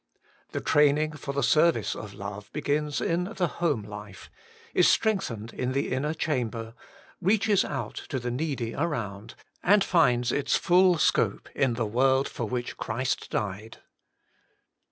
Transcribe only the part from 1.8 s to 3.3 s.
of love begins in